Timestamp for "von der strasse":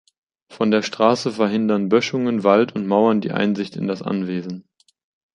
0.49-1.31